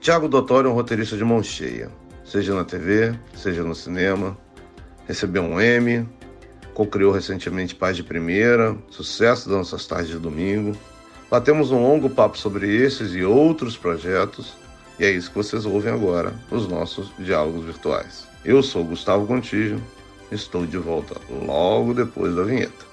[0.00, 1.90] Tiago Dottori é um roteirista de mão cheia,
[2.24, 4.34] seja na TV, seja no cinema.
[5.06, 6.08] Recebeu um Emmy,
[6.72, 10.74] co-criou recentemente Paz de Primeira, sucesso das nossas tardes de domingo.
[11.30, 14.54] Batemos um longo papo sobre esses e outros projetos,
[14.98, 18.26] e é isso que vocês ouvem agora nos nossos diálogos virtuais.
[18.42, 19.82] Eu sou Gustavo Contígio,
[20.32, 22.89] estou de volta logo depois da vinheta.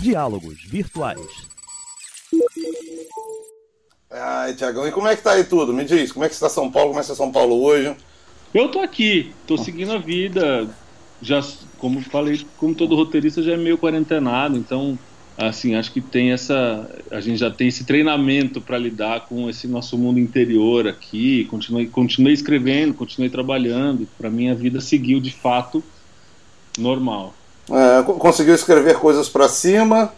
[0.00, 1.20] Diálogos Virtuais.
[4.10, 5.74] Ai, Tiagão, e como é que tá aí tudo?
[5.74, 6.88] Me diz, como é que está São Paulo?
[6.88, 7.94] Como é que está São Paulo hoje?
[8.54, 10.68] Eu tô aqui, tô seguindo a vida.
[11.20, 11.44] Já,
[11.78, 14.98] como falei, como todo roteirista, já é meio quarentenado, então,
[15.36, 16.90] assim, acho que tem essa.
[17.10, 21.44] A gente já tem esse treinamento para lidar com esse nosso mundo interior aqui.
[21.44, 24.08] Continuei, continuei escrevendo, continuei trabalhando.
[24.16, 25.84] Para mim, a vida seguiu de fato
[26.78, 27.34] normal.
[27.70, 30.12] É, conseguiu escrever coisas para cima,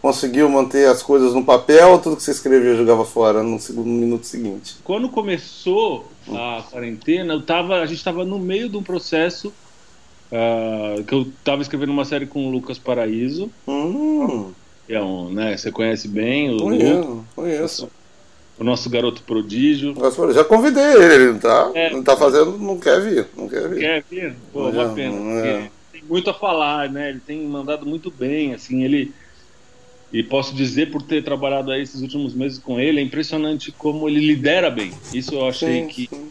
[0.00, 3.94] conseguiu manter as coisas no papel, tudo que você escrevia jogava fora no, segundo, no
[3.94, 4.76] minuto seguinte.
[4.84, 9.52] Quando começou a quarentena, eu tava, a gente estava no meio de um processo
[10.30, 13.50] uh, que eu estava escrevendo uma série com o Lucas Paraíso.
[13.66, 14.52] Hum.
[14.88, 17.90] É um, né, você conhece bem o Conheço, conheço.
[18.58, 19.94] O nosso garoto prodígio.
[20.32, 23.68] Já convidei ele, ele não tá, é, não tá fazendo, não quer vir, não quer
[23.68, 23.80] vir.
[23.80, 24.36] Quer vir?
[24.52, 25.16] Pô, uma pena.
[25.40, 25.70] É
[26.08, 27.10] muito a falar, né?
[27.10, 29.12] Ele tem mandado muito bem, assim, ele
[30.12, 34.06] e posso dizer por ter trabalhado aí esses últimos meses com ele, é impressionante como
[34.06, 34.92] ele lidera bem.
[35.12, 36.30] Isso eu achei sim, que sim.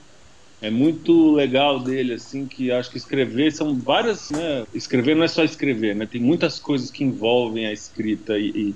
[0.61, 4.65] é muito legal dele, assim, que acho que escrever são várias, né?
[4.71, 6.05] Escrever não é só escrever, né?
[6.05, 8.75] Tem muitas coisas que envolvem a escrita e, e,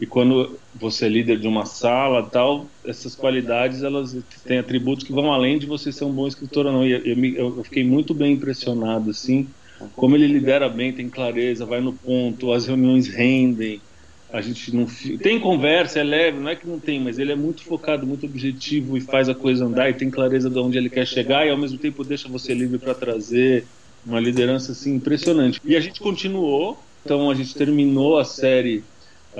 [0.00, 5.14] e quando você é líder de uma sala, tal, essas qualidades elas têm atributos que
[5.14, 6.86] vão além de você ser um bom escritor ou não.
[6.86, 9.48] E eu, eu, eu fiquei muito bem impressionado, assim
[9.94, 13.80] como ele lidera bem, tem clareza, vai no ponto, as reuniões rendem.
[14.32, 14.86] A gente não
[15.18, 18.24] tem conversa, é leve, não é que não tem, mas ele é muito focado, muito
[18.24, 21.50] objetivo e faz a coisa andar e tem clareza de onde ele quer chegar e
[21.50, 23.66] ao mesmo tempo deixa você livre para trazer
[24.06, 25.60] uma liderança assim impressionante.
[25.62, 28.82] E a gente continuou, então a gente terminou a série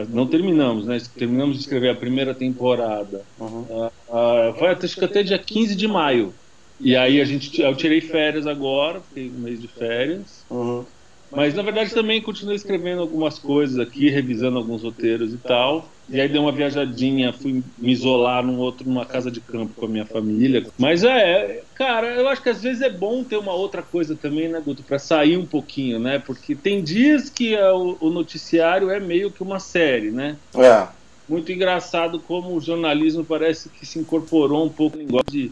[0.09, 0.99] não terminamos, né?
[1.17, 3.23] Terminamos de escrever a primeira temporada.
[3.39, 3.67] Uhum.
[3.69, 6.33] Uh, uh, foi acho que até dia 15 de maio.
[6.83, 10.45] E aí a gente, eu tirei férias agora, fiquei um mês de férias.
[10.51, 10.85] Uhum.
[11.31, 15.89] Mas na verdade também continuei escrevendo algumas coisas aqui, revisando alguns roteiros e tal.
[16.09, 19.87] E aí dei uma viajadinha, fui me isolar num outro, numa casa de campo com
[19.87, 20.67] a minha família.
[20.77, 24.49] Mas é, cara, eu acho que às vezes é bom ter uma outra coisa também,
[24.49, 26.19] né, Guto, para sair um pouquinho, né?
[26.19, 30.37] Porque tem dias que é o, noticiário é meio que uma série, né?
[30.55, 30.87] É.
[31.27, 35.51] Muito engraçado como o jornalismo parece que se incorporou um pouco no negócio de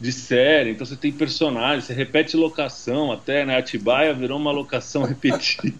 [0.00, 3.58] de série, então você tem personagens, você repete locação até, né?
[3.58, 5.74] Atibaia virou uma locação repetida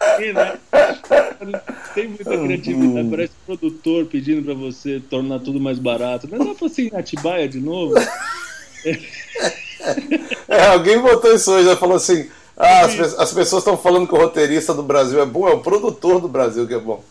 [0.00, 0.58] aqui, né?
[1.94, 6.28] Tem muita criatividade, parece um produtor pedindo para você tornar tudo mais barato.
[6.28, 7.94] Mas pra ser em Atibaia de novo?
[10.46, 14.18] É, alguém botou isso hoje, falou assim: ah, as, as pessoas estão falando que o
[14.18, 17.02] roteirista do Brasil é bom, é o produtor do Brasil que é bom.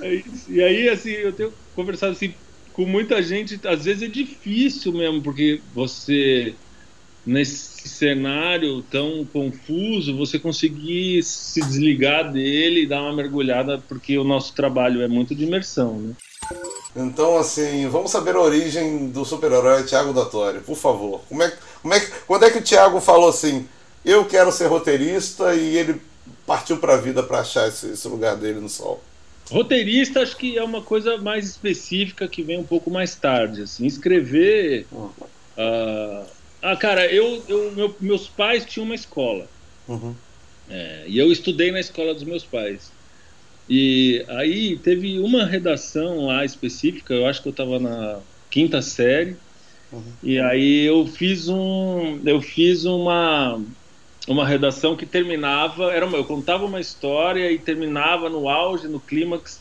[0.00, 0.22] É.
[0.48, 2.32] E aí, assim, eu tenho conversado assim
[2.72, 6.54] com muita gente, às vezes é difícil mesmo, porque você,
[7.26, 14.24] nesse cenário tão confuso, você conseguir se desligar dele e dar uma mergulhada, porque o
[14.24, 16.14] nosso trabalho é muito de imersão, né?
[16.94, 21.20] Então, assim, vamos saber a origem do super-herói Thiago Datório, por favor.
[21.28, 23.68] Como é, como é, quando é que o Thiago falou assim,
[24.04, 26.00] eu quero ser roteirista e ele
[26.46, 29.00] partiu para a vida para achar esse, esse lugar dele no sol?
[29.50, 33.62] Roteirista acho que é uma coisa mais específica que vem um pouco mais tarde.
[33.62, 34.86] Assim, escrever.
[34.92, 36.24] Uh,
[36.62, 39.48] ah, cara, eu, eu meu, meus pais tinham uma escola.
[39.88, 40.14] Uhum.
[40.68, 42.92] É, e eu estudei na escola dos meus pais.
[43.68, 49.36] E aí teve uma redação lá específica, eu acho que eu estava na quinta série.
[49.92, 50.02] Uhum.
[50.22, 52.20] E aí eu fiz um.
[52.24, 53.60] Eu fiz uma
[54.32, 59.00] uma redação que terminava, era uma, eu contava uma história e terminava no auge, no
[59.00, 59.60] clímax,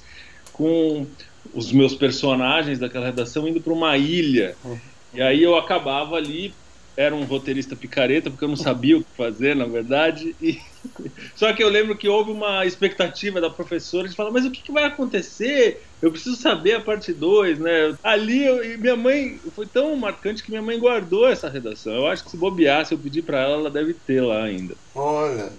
[0.53, 1.07] com
[1.53, 4.55] os meus personagens daquela redação indo para uma ilha.
[4.63, 4.79] Uhum.
[5.13, 6.53] E aí eu acabava ali
[6.99, 10.35] era um roteirista picareta, porque eu não sabia o que fazer, na verdade.
[10.41, 10.59] E...
[11.33, 14.61] Só que eu lembro que houve uma expectativa da professora de falar, mas o que,
[14.61, 15.81] que vai acontecer?
[16.01, 17.95] Eu preciso saber a parte 2, né?
[18.03, 18.77] Ali, eu...
[18.77, 21.93] minha mãe, foi tão marcante que minha mãe guardou essa redação.
[21.93, 24.75] Eu acho que se bobear, se eu pedir para ela, ela deve ter lá ainda.
[24.93, 25.53] Olha...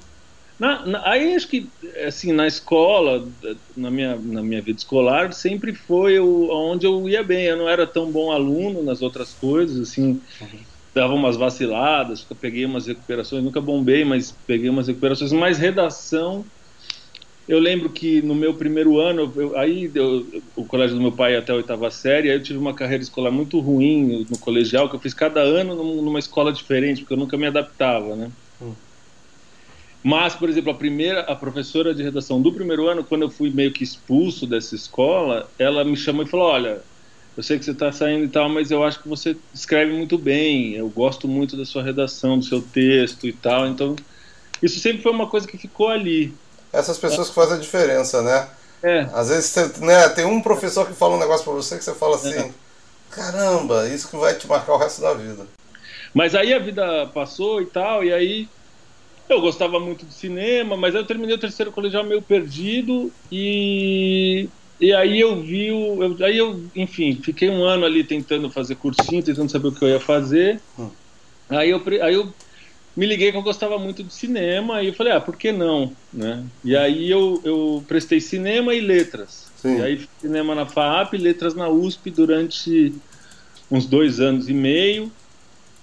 [0.59, 1.71] Na, na, aí acho que,
[2.07, 3.27] assim, na escola,
[3.75, 7.47] na minha, na minha vida escolar, sempre foi o, onde eu ia bem.
[7.47, 10.21] Eu não era tão bom aluno nas outras coisas, assim...
[10.39, 16.47] Uhum dava umas vaciladas, peguei umas recuperações, nunca bombei, mas peguei umas recuperações, mas redação
[17.51, 21.35] eu lembro que no meu primeiro ano, eu, aí eu, o colégio do meu pai
[21.35, 24.89] até a oitava série, aí eu tive uma carreira escolar muito ruim no, no colegial,
[24.89, 28.31] que eu fiz cada ano numa escola diferente, porque eu nunca me adaptava, né?
[28.61, 28.77] Hum.
[30.03, 33.51] Mas, por exemplo, a primeira, a professora de redação do primeiro ano, quando eu fui
[33.51, 36.85] meio que expulso dessa escola, ela me chamou e falou: Olha,
[37.41, 40.19] eu sei que você está saindo e tal, mas eu acho que você escreve muito
[40.19, 43.67] bem, eu gosto muito da sua redação, do seu texto e tal.
[43.67, 43.97] Então,
[44.63, 46.35] isso sempre foi uma coisa que ficou ali
[46.71, 48.47] essas pessoas que fazem a diferença, né?
[48.83, 49.09] É.
[49.15, 52.17] Às vezes né, tem um professor que fala um negócio para você que você fala
[52.17, 52.51] assim: é.
[53.11, 55.47] caramba, isso que vai te marcar o resto da vida.
[56.13, 58.49] Mas aí a vida passou e tal, e aí
[59.31, 64.47] eu gostava muito de cinema, mas aí eu terminei o terceiro colegial meio perdido e
[64.81, 68.77] e aí eu vi o, eu, aí eu, enfim, fiquei um ano ali tentando fazer
[68.77, 70.61] cursinho, tentando saber o que eu ia fazer.
[70.79, 70.89] Hum.
[71.51, 72.33] Aí eu aí eu
[72.97, 75.93] me liguei que eu gostava muito de cinema e eu falei, ah, por que não?
[76.13, 76.45] Né?
[76.65, 79.51] E aí eu, eu prestei cinema e letras.
[79.57, 79.79] Sim.
[79.79, 82.95] E aí cinema na FAAP, letras na USP durante
[83.71, 85.11] uns dois anos e meio.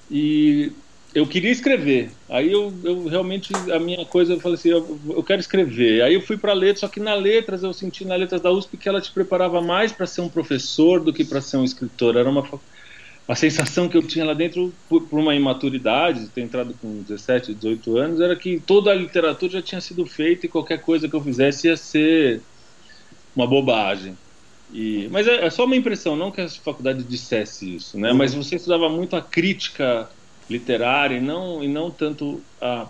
[0.09, 0.71] E
[1.17, 2.11] eu queria escrever.
[2.29, 6.03] Aí eu, eu realmente, a minha coisa, eu falei assim, eu, eu quero escrever.
[6.03, 8.77] Aí eu fui para letras, só que na letras eu senti na letras da USP
[8.77, 12.15] que ela te preparava mais para ser um professor do que para ser um escritor.
[12.15, 12.47] Era uma
[13.27, 17.01] a sensação que eu tinha lá dentro, por, por, uma imaturidade, de ter entrado com
[17.01, 21.09] 17, 18 anos, era que toda a literatura já tinha sido feita e qualquer coisa
[21.09, 22.41] que eu fizesse ia ser
[23.35, 24.15] uma bobagem.
[24.71, 28.11] E, mas é, é só uma impressão, não que a faculdade dissesse isso, né?
[28.11, 28.17] Uhum.
[28.17, 30.07] Mas você estudava muito a crítica
[30.49, 32.87] literária e não, e não tanto a,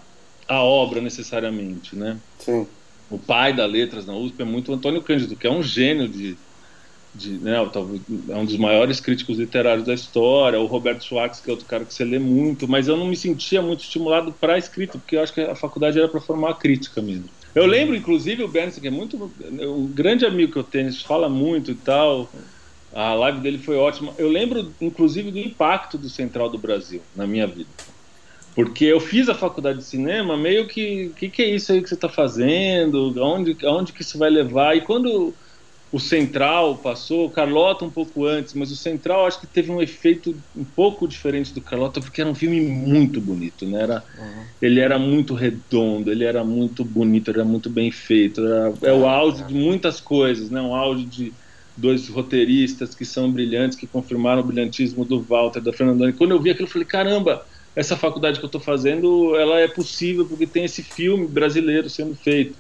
[0.48, 2.18] a obra necessariamente, né?
[2.40, 2.68] Sim.
[3.10, 6.38] O pai da letras na USP é muito Antônio Cândido, que é um gênio de
[7.18, 11.52] de, né, é um dos maiores críticos literários da história, o Roberto Schwartz, que é
[11.52, 14.58] outro cara que você lê muito, mas eu não me sentia muito estimulado para a
[14.58, 17.26] escrita, porque eu acho que a faculdade era para formar crítica mesmo.
[17.56, 21.28] Eu lembro, inclusive, o Bernstein, que é muito um grande amigo que eu tenho, fala
[21.28, 22.32] muito e tal.
[22.94, 24.14] A live dele foi ótima.
[24.18, 27.70] Eu lembro, inclusive, do impacto do Central do Brasil na minha vida.
[28.56, 31.82] Porque eu fiz a faculdade de cinema meio que, o que, que, é isso aí
[31.82, 33.14] que você está fazendo?
[33.22, 34.76] Aonde, aonde que isso vai levar?
[34.76, 35.32] E quando
[35.92, 39.82] o Central passou, o Carlota um pouco antes, mas o Central acho que teve um
[39.82, 43.84] efeito um pouco diferente do Carlota, porque era um filme muito bonito, né?
[43.84, 44.44] Era, uhum.
[44.62, 48.46] Ele era muito redondo, ele era muito bonito, era muito bem feito.
[48.46, 50.60] Era, é o auge de muitas coisas, né?
[50.60, 51.34] Um auge de
[51.78, 56.10] dois roteiristas que são brilhantes, que confirmaram o brilhantismo do Walter, da Fernandona.
[56.10, 57.46] E quando eu vi aquilo, eu falei, caramba,
[57.76, 62.16] essa faculdade que eu estou fazendo, ela é possível porque tem esse filme brasileiro sendo
[62.16, 62.56] feito.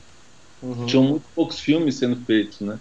[0.61, 0.85] Uhum.
[0.85, 2.79] Tinham muito poucos filmes sendo feitos, né?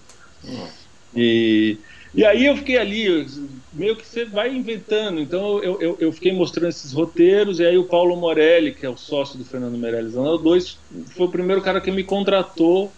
[1.15, 1.79] E,
[2.15, 3.27] e aí eu fiquei ali,
[3.73, 5.19] meio que você vai inventando.
[5.19, 8.91] Então eu, eu, eu, fiquei mostrando esses roteiros, e aí o Paulo Morelli, que é
[8.91, 10.79] o sócio do Fernando Meirelles 2,
[11.17, 12.93] foi o primeiro cara que me contratou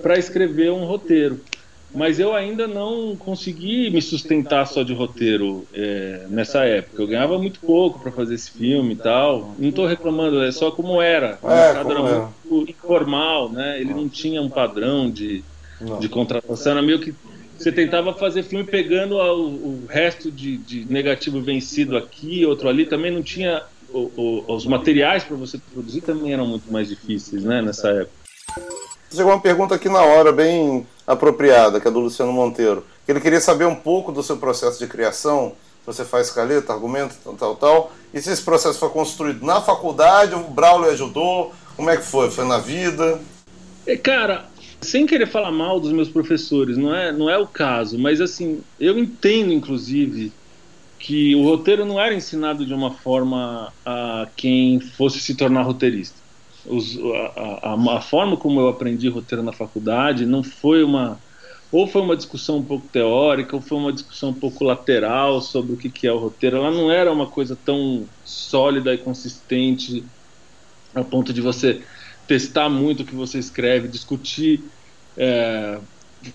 [0.00, 1.40] para escrever um roteiro.
[1.94, 7.02] Mas eu ainda não consegui me sustentar só de roteiro é, nessa época.
[7.02, 9.54] Eu ganhava muito pouco para fazer esse filme e tal.
[9.58, 11.38] Não estou reclamando, é só como era.
[11.42, 12.28] O é, mercado era é.
[12.50, 13.80] muito informal, né?
[13.80, 15.44] Ele não tinha um padrão de
[15.98, 16.72] de contratação.
[16.72, 17.14] Era meio que
[17.58, 22.86] você tentava fazer filme pegando o, o resto de, de, negativo vencido aqui, outro ali.
[22.86, 23.62] Também não tinha.
[23.92, 28.22] O, o, os materiais para você produzir também eram muito mais difíceis, né, nessa época.
[29.12, 32.84] Chegou uma pergunta aqui na hora, bem apropriada, que é do Luciano Monteiro.
[33.06, 35.52] Ele queria saber um pouco do seu processo de criação.
[35.84, 37.92] Você faz escaleta, argumento, tal, tal, tal.
[38.14, 41.52] E se esse processo foi construído na faculdade, o Braulio ajudou?
[41.76, 42.30] Como é que foi?
[42.30, 43.20] Foi na vida?
[43.86, 44.46] É, cara,
[44.80, 48.62] sem querer falar mal dos meus professores, não é, não é o caso, mas assim,
[48.78, 50.32] eu entendo inclusive
[50.98, 56.21] que o roteiro não era ensinado de uma forma a quem fosse se tornar roteirista.
[56.66, 61.18] Os, a, a, a, forma como eu aprendi roteiro na faculdade não foi uma
[61.72, 65.72] ou foi uma discussão um pouco teórica ou foi uma discussão um pouco lateral sobre
[65.72, 66.58] o que, que é o roteiro.
[66.58, 70.04] Ela não era uma coisa tão sólida e consistente
[70.94, 71.82] a ponto de você
[72.26, 74.62] testar muito o que você escreve, discutir
[75.16, 75.78] é,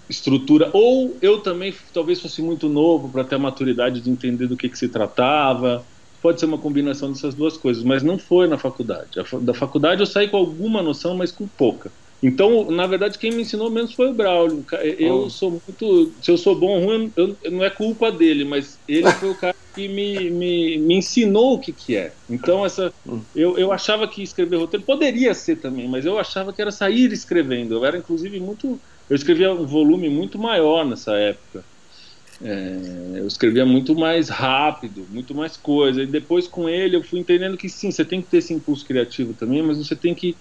[0.10, 0.70] estrutura.
[0.74, 4.70] Ou eu também talvez fosse muito novo para ter a maturidade de entender do que,
[4.70, 5.86] que se tratava.
[6.22, 9.12] Pode ser uma combinação dessas duas coisas, mas não foi na faculdade.
[9.42, 11.92] Da faculdade eu saí com alguma noção, mas com pouca.
[12.22, 14.66] Então, na verdade, quem me ensinou menos foi o Braulio.
[14.98, 15.30] Eu oh.
[15.30, 16.12] sou muito.
[16.22, 19.36] Se eu sou bom ou ruim, eu, não é culpa dele, mas ele foi o
[19.38, 22.12] cara que me, me, me ensinou o que, que é.
[22.28, 23.22] Então, essa, hum.
[23.36, 27.12] eu, eu achava que escrever roteiro poderia ser também, mas eu achava que era sair
[27.12, 27.76] escrevendo.
[27.76, 28.80] Eu era, inclusive, muito.
[29.08, 31.64] Eu escrevia um volume muito maior nessa época.
[32.42, 36.04] É, eu escrevia muito mais rápido, muito mais coisa.
[36.04, 38.86] E depois, com ele, eu fui entendendo que sim, você tem que ter esse impulso
[38.86, 40.36] criativo também, mas você tem que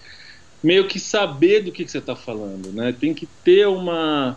[0.63, 2.93] meio que saber do que, que você está falando, né?
[2.93, 4.37] Tem que ter uma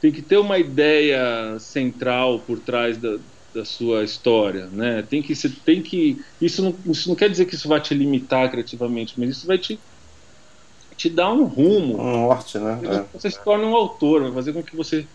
[0.00, 3.18] tem que ter uma ideia central por trás da,
[3.52, 5.02] da sua história, né?
[5.02, 7.94] Tem que você tem que isso não, isso não quer dizer que isso vai te
[7.94, 9.78] limitar criativamente, mas isso vai te
[10.96, 12.80] te dar um rumo, um norte, né?
[12.82, 13.04] É.
[13.16, 15.06] Você se torna um autor, vai fazer com que você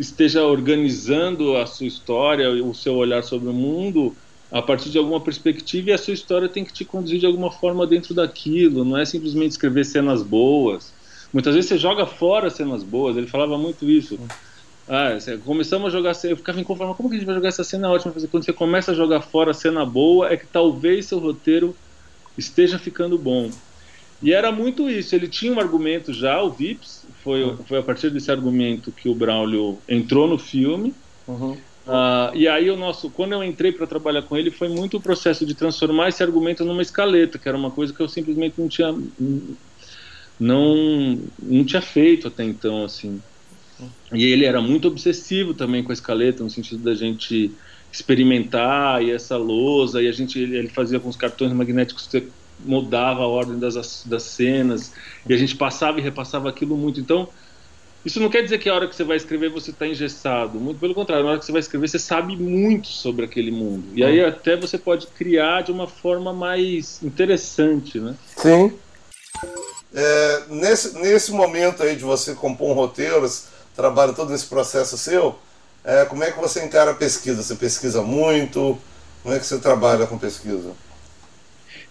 [0.00, 4.16] esteja organizando a sua história, o seu olhar sobre o mundo
[4.50, 7.52] a partir de alguma perspectiva e a sua história tem que te conduzir de alguma
[7.52, 10.92] forma dentro daquilo, não é simplesmente escrever cenas boas.
[11.32, 14.18] Muitas vezes você joga fora cenas boas, ele falava muito isso.
[14.88, 17.88] Ah, começamos a jogar eu ficava inconformado, como que a gente vai jogar essa cena
[17.88, 18.12] ótima?
[18.28, 21.76] Quando você começa a jogar fora a cena boa, é que talvez seu roteiro
[22.36, 23.50] esteja ficando bom.
[24.22, 28.10] E era muito isso, ele tinha um argumento já, o Vips, foi, foi a partir
[28.10, 30.94] desse argumento que o Braulio entrou no filme.
[31.26, 31.52] Uhum.
[31.86, 35.00] Uh, e aí o nosso, quando eu entrei para trabalhar com ele, foi muito o
[35.00, 38.68] processo de transformar esse argumento numa escaleta, que era uma coisa que eu simplesmente não
[38.68, 38.94] tinha
[40.38, 43.20] não não tinha feito até então assim.
[44.12, 47.50] E ele era muito obsessivo também com a escaleta, no sentido da gente
[47.92, 52.08] experimentar e essa lousa, e a gente ele fazia com os cartões magnéticos
[52.64, 54.92] mudava a ordem das, das cenas,
[55.28, 57.00] e a gente passava e repassava aquilo muito.
[57.00, 57.28] Então,
[58.04, 60.58] isso não quer dizer que a hora que você vai escrever você está engessado.
[60.58, 63.84] Muito pelo contrário, na hora que você vai escrever você sabe muito sobre aquele mundo.
[63.94, 68.14] E aí até você pode criar de uma forma mais interessante, né?
[68.36, 68.72] Sim.
[69.92, 73.28] É, nesse, nesse momento aí de você compor um roteiro,
[73.76, 75.38] trabalha todo esse processo seu,
[75.84, 77.42] é, como é que você encara a pesquisa?
[77.42, 78.78] Você pesquisa muito?
[79.22, 80.72] Como é que você trabalha com pesquisa?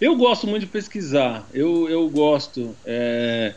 [0.00, 1.48] Eu gosto muito de pesquisar.
[1.52, 2.76] Eu, eu gosto.
[2.84, 3.54] É...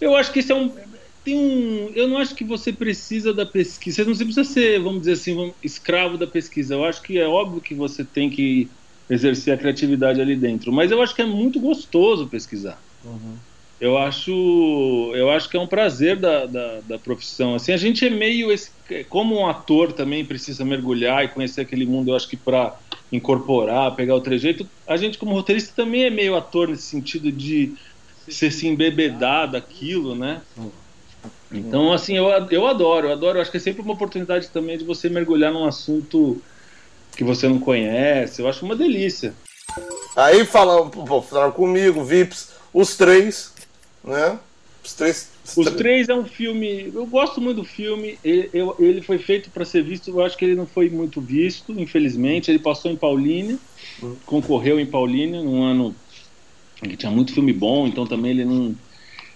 [0.00, 0.74] Eu acho que isso é um
[1.22, 1.90] tem um.
[1.94, 4.04] Eu não acho que você precisa da pesquisa.
[4.04, 6.74] Você não precisa ser, vamos dizer assim, escravo da pesquisa.
[6.74, 8.70] Eu acho que é óbvio que você tem que
[9.08, 10.72] exercer a criatividade ali dentro.
[10.72, 12.82] Mas eu acho que é muito gostoso pesquisar.
[13.04, 13.36] Uhum.
[13.80, 17.54] Eu acho, eu acho que é um prazer da, da, da, profissão.
[17.54, 18.70] Assim, a gente é meio esse,
[19.08, 22.10] como um ator também precisa mergulhar e conhecer aquele mundo.
[22.10, 22.76] Eu acho que para
[23.10, 27.74] incorporar, pegar o trejeito, a gente como roteirista também é meio ator nesse sentido de
[28.28, 30.42] ser se embebedar daquilo, né?
[31.50, 33.38] Então, assim, eu, eu adoro, eu adoro.
[33.38, 36.40] Eu acho que é sempre uma oportunidade também de você mergulhar num assunto
[37.16, 38.42] que você não conhece.
[38.42, 39.34] Eu acho uma delícia.
[40.16, 40.90] Aí falando,
[41.22, 43.52] falaram comigo, Vips, os três,
[44.04, 44.38] né?
[44.84, 45.30] Os três.
[45.56, 46.90] Os três é um filme.
[46.94, 48.18] Eu gosto muito do filme.
[48.24, 50.08] Ele, eu, ele foi feito para ser visto.
[50.08, 52.50] Eu acho que ele não foi muito visto, infelizmente.
[52.50, 53.58] Ele passou em Paulínia,
[54.02, 54.16] hum.
[54.24, 55.94] concorreu em Paulínia num ano
[56.82, 57.86] que tinha muito filme bom.
[57.86, 58.74] Então também ele não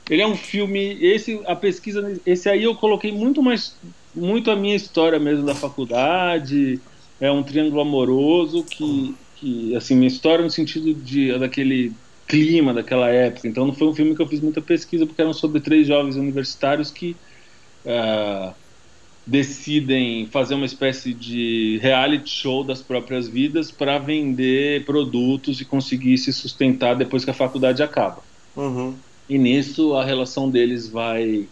[0.09, 0.99] ele é um filme.
[1.00, 2.21] Esse, a pesquisa.
[2.26, 3.76] Esse aí eu coloquei muito mais.
[4.14, 6.80] Muito a minha história mesmo da faculdade.
[7.21, 9.14] É um triângulo amoroso que.
[9.37, 11.92] que assim, minha história no sentido de daquele
[12.26, 13.47] clima daquela época.
[13.49, 16.16] Então não foi um filme que eu fiz muita pesquisa, porque eram sobre três jovens
[16.16, 17.16] universitários que.
[17.85, 18.52] Uh,
[19.26, 26.19] decidem fazer uma espécie de reality show das próprias vidas para vender produtos e conseguir
[26.19, 28.23] se sustentar depois que a faculdade acaba.
[28.54, 28.95] Uhum
[29.28, 31.49] e nisso a relação deles vai,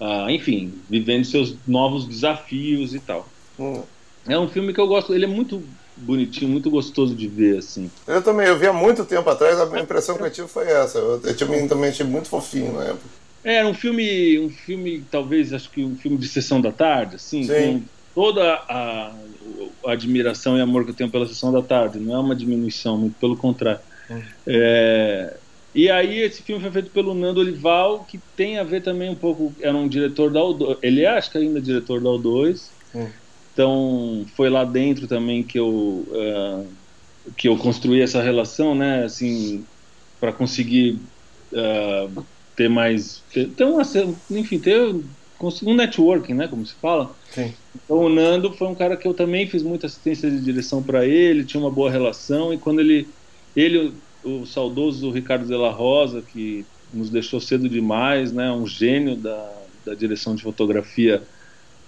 [0.00, 3.28] uh, enfim, vivendo seus novos desafios e tal.
[3.58, 3.82] Hum.
[4.26, 5.62] É um filme que eu gosto, ele é muito
[6.00, 7.90] bonitinho, muito gostoso de ver, assim.
[8.06, 10.98] Eu também, eu vi há muito tempo atrás, a impressão que eu tive foi essa.
[10.98, 13.20] Eu, eu também, também achei muito fofinho na época.
[13.42, 17.44] É, um filme, um filme, talvez, acho que um filme de sessão da tarde, assim,
[17.44, 17.52] Sim.
[17.54, 17.82] com
[18.14, 19.14] toda a,
[19.86, 21.98] a, admiração e amor que eu tenho pela sessão da tarde.
[21.98, 23.80] Não é uma diminuição, muito pelo contrário.
[24.10, 24.20] Hum.
[24.46, 25.36] É,
[25.74, 29.14] e aí esse filme foi feito pelo Nando Olival, que tem a ver também um
[29.14, 32.62] pouco, era um diretor da O2, ele é, acho que ainda é diretor da O2.
[32.94, 33.08] Hum.
[33.60, 36.66] Então foi lá dentro também que eu uh,
[37.36, 39.66] que eu construí essa relação, né, assim,
[40.18, 40.98] para conseguir
[41.52, 42.24] uh,
[42.56, 43.82] ter mais ter, ter uma,
[44.30, 47.14] enfim, ter um networking, né, como se fala.
[47.30, 47.52] Sim.
[47.74, 51.04] Então o Nando foi um cara que eu também fiz muita assistência de direção para
[51.04, 53.06] ele, tinha uma boa relação e quando ele
[53.54, 53.92] ele
[54.24, 56.64] o saudoso Ricardo de la Rosa, que
[56.94, 59.52] nos deixou cedo demais, né, um gênio da,
[59.84, 61.22] da direção de fotografia.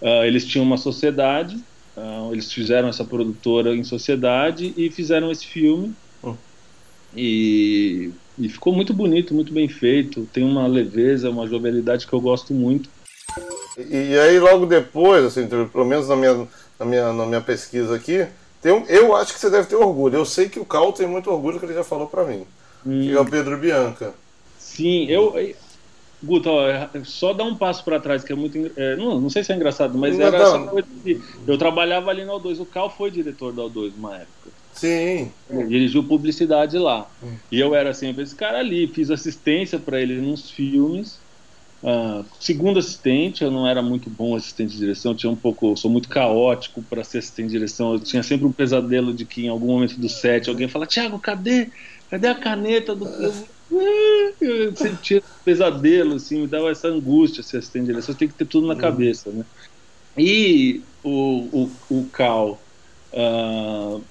[0.03, 1.57] Uh, eles tinham uma sociedade,
[1.97, 5.95] uh, eles fizeram essa produtora em sociedade e fizeram esse filme.
[6.21, 6.35] Oh.
[7.17, 10.29] E, e ficou muito bonito, muito bem feito.
[10.33, 12.91] Tem uma leveza, uma jovialidade que eu gosto muito.
[13.79, 16.49] E, e aí, logo depois, assim, pelo menos na minha,
[16.81, 18.27] na minha, na minha pesquisa aqui,
[18.61, 20.17] tem, eu acho que você deve ter orgulho.
[20.17, 22.45] Eu sei que o Cal tem muito orgulho, que ele já falou para mim.
[22.85, 23.03] Hum.
[23.03, 24.13] Que é o Pedro Bianca.
[24.59, 25.33] Sim, eu.
[26.23, 28.57] Guto, ó, é, só dá um passo para trás, que é muito.
[28.77, 30.45] É, não, não sei se é engraçado, mas não, era não.
[30.45, 31.21] essa coisa de.
[31.47, 34.51] Eu trabalhava ali na O2, o Cal foi diretor da O2 uma época.
[34.73, 35.33] Sim.
[35.51, 37.11] Ele dirigiu publicidade lá.
[37.23, 37.37] Hum.
[37.51, 41.21] E eu era sempre esse cara ali, fiz assistência para ele nos filmes.
[41.83, 45.91] Uh, segundo assistente, eu não era muito bom assistente de direção, tinha um pouco, sou
[45.91, 47.95] muito caótico para ser assistente de direção.
[47.95, 51.19] Eu tinha sempre um pesadelo de que em algum momento do set alguém fala: "Tiago,
[51.19, 51.69] cadê?
[52.09, 53.05] Cadê a caneta do
[54.41, 58.47] eu sentia pesadelo, assim, me dava essa angústia se assistente de direção, tem que ter
[58.47, 58.81] tudo na uhum.
[58.81, 59.45] cabeça, né?
[60.17, 62.61] E o, o, o Cal
[63.13, 64.03] uh,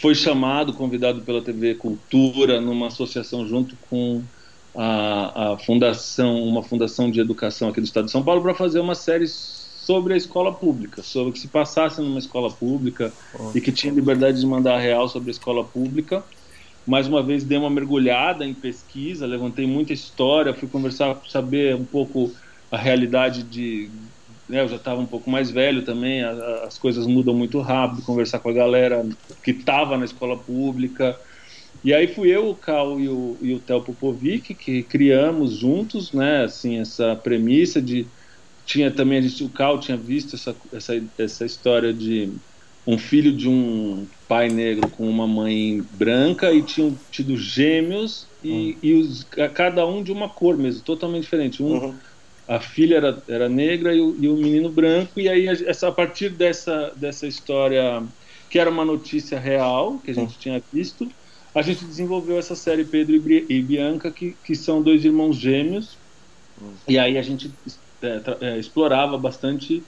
[0.00, 4.22] foi chamado, convidado pela TV Cultura, numa associação junto com
[4.74, 8.80] a, a fundação, uma fundação de educação aqui do Estado de São Paulo, para fazer
[8.80, 13.50] uma série sobre a escola pública, sobre o que se passasse numa escola pública oh.
[13.54, 16.24] e que tinha liberdade de mandar real sobre a escola pública
[16.86, 21.84] mais uma vez dei uma mergulhada em pesquisa, levantei muita história, fui conversar, saber um
[21.84, 22.32] pouco
[22.70, 23.90] a realidade de.
[24.48, 27.60] Né, eu já estava um pouco mais velho também, a, a, as coisas mudam muito
[27.60, 29.06] rápido, conversar com a galera
[29.42, 31.18] que estava na escola pública.
[31.84, 36.12] E aí fui eu, o Cal e o, e o Theo Popovic que criamos juntos,
[36.12, 38.06] né, assim, essa premissa de
[38.64, 42.40] tinha também a gente, o Cal tinha visto essa, essa, essa história de
[42.86, 48.50] um filho de um pai negro com uma mãe branca e tinham tido gêmeos e,
[48.50, 48.76] uhum.
[48.82, 49.24] e os,
[49.54, 51.62] cada um de uma cor mesmo, totalmente diferente.
[51.62, 51.94] Um, uhum.
[52.48, 55.92] A filha era, era negra e o, e o menino branco, e aí essa, a
[55.92, 58.02] partir dessa, dessa história,
[58.50, 60.40] que era uma notícia real, que a gente uhum.
[60.40, 61.08] tinha visto,
[61.54, 65.96] a gente desenvolveu essa série Pedro e Bianca, que, que são dois irmãos gêmeos,
[66.60, 66.72] uhum.
[66.88, 67.50] e aí a gente
[68.02, 69.82] é, é, explorava bastante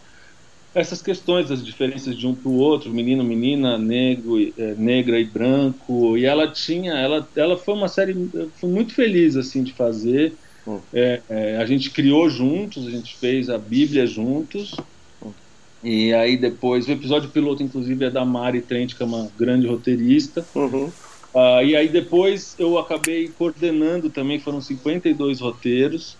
[0.75, 5.25] essas questões das diferenças de um para o outro, menino, menina, negro, é, negra e
[5.25, 6.16] branco.
[6.19, 10.35] E ela tinha, ela, ela foi uma série, foi muito feliz assim de fazer.
[10.66, 10.81] Hum.
[10.93, 14.75] É, é, a gente criou juntos, a gente fez a Bíblia juntos.
[15.23, 15.31] Hum.
[15.83, 19.69] E aí depois, o episódio piloto, inclusive, é da Mari Trent, que é uma grande
[19.69, 20.45] roteirista.
[20.54, 20.90] Uhum.
[21.35, 26.16] Uh, e aí depois eu acabei coordenando também, foram 52 roteiros.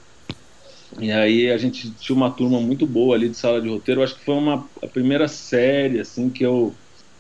[0.99, 4.01] E aí a gente tinha uma turma muito boa ali de sala de roteiro.
[4.01, 6.75] Eu acho que foi uma, a primeira série assim que eu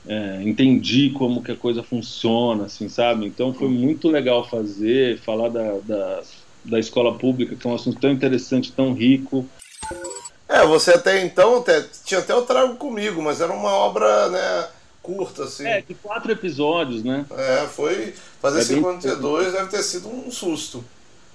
[0.06, 3.26] é, entendi como que a coisa funciona, assim, sabe?
[3.26, 6.22] Então foi muito legal fazer, falar da, da,
[6.64, 9.46] da escola pública, que é um assunto tão interessante, tão rico.
[10.48, 14.68] É, você até então até, tinha até o Trago Comigo, mas era uma obra, né,
[15.02, 15.66] curta, assim.
[15.66, 17.24] É, de quatro episódios, né?
[17.30, 18.14] É, foi.
[18.40, 19.52] Fazer é 52 bem...
[19.52, 20.84] deve ter sido um susto.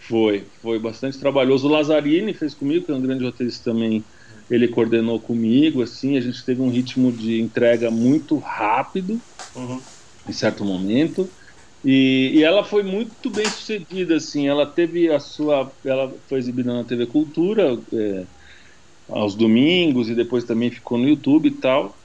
[0.10, 1.68] Foi, foi bastante trabalhoso.
[1.68, 4.04] O Lazzarini fez comigo, que é um grande roteirista também.
[4.50, 9.22] Ele coordenou comigo, assim, a gente teve um ritmo de entrega muito rápido,
[9.56, 9.80] uhum.
[10.28, 11.30] em certo momento.
[11.86, 14.48] E, e, ela foi muito bem sucedida, assim.
[14.48, 18.26] Ela teve a sua, ela foi exibida na TV Cultura é,
[19.10, 21.96] aos domingos e depois também ficou no YouTube e tal.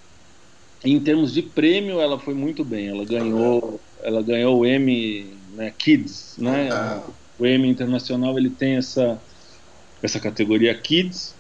[0.85, 2.89] E em termos de prêmio, ela foi muito bem.
[2.89, 6.69] Ela ganhou, ela ganhou o Emmy né, Kids, né?
[6.69, 9.21] Uhum o Emmy Internacional ele tem essa,
[10.03, 11.35] essa categoria Kids,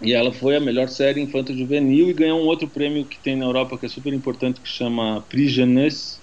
[0.00, 3.46] e ela foi a melhor série infanto-juvenil e ganhou um outro prêmio que tem na
[3.46, 6.18] Europa que é super importante, que chama Prix Jeunesse,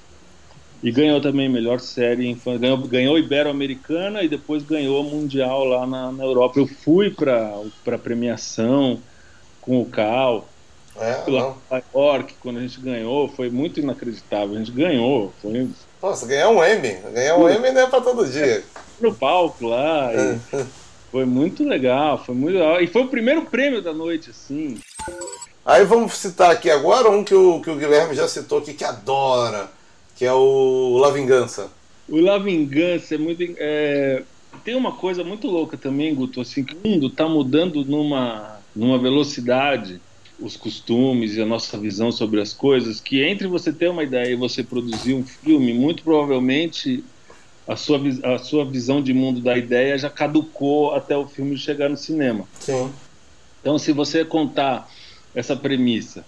[0.84, 6.12] e ganhou também melhor série infantil, ganhou, ganhou Ibero-Americana e depois ganhou Mundial lá na,
[6.12, 6.60] na Europa.
[6.60, 7.56] Eu fui para
[7.88, 9.00] a premiação
[9.62, 10.50] com o Cal,
[10.98, 14.56] é, Nova York, quando a gente ganhou, foi muito inacreditável.
[14.56, 15.70] A gente ganhou, foi
[16.04, 16.98] nossa, ganhar um M.
[17.14, 18.62] Ganhar um M não é pra todo dia.
[19.02, 20.12] No palco lá.
[21.12, 22.80] foi muito legal, foi muito legal.
[22.82, 24.78] E foi o primeiro prêmio da noite, assim.
[25.66, 28.84] Aí vamos citar aqui agora um que o, que o Guilherme já citou aqui, que
[28.84, 29.70] adora,
[30.16, 31.70] que é o La Vingança.
[32.08, 33.44] O La Vingança é muito.
[33.58, 34.24] É...
[34.64, 39.00] Tem uma coisa muito louca também, Guto, assim, que o mundo tá mudando numa, numa
[39.00, 40.00] velocidade
[40.44, 44.32] os costumes e a nossa visão sobre as coisas, que entre você ter uma ideia
[44.32, 47.04] e você produzir um filme, muito provavelmente
[47.66, 51.90] a sua, a sua visão de mundo da ideia já caducou até o filme chegar
[51.90, 52.46] no cinema.
[52.60, 52.92] Sim.
[53.62, 54.90] Então, se você contar
[55.34, 56.26] essa premissa,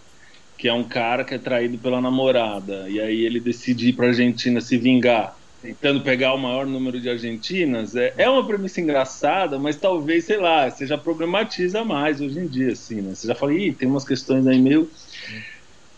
[0.57, 4.05] que é um cara que é traído pela namorada, e aí ele decide ir para
[4.05, 8.79] a Argentina se vingar, tentando pegar o maior número de argentinas, é, é uma premissa
[8.79, 13.15] engraçada, mas talvez, sei lá, você já problematiza mais hoje em dia, assim, né?
[13.15, 14.89] Você já fala, ih, tem umas questões aí meio